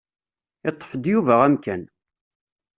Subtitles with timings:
[0.69, 1.81] Iṭṭef-d Yuba amkan.